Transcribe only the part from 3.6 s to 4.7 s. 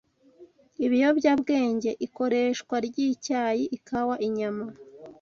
ikawa, inyama